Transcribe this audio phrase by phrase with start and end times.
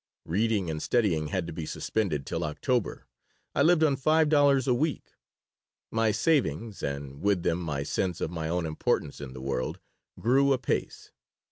[0.25, 3.05] Reading and studying had to be suspended till October.
[3.53, 5.11] I lived on five dollars a week.
[5.91, 9.79] My savings, and with them my sense of my own importance in the world,
[10.19, 11.11] grew apace.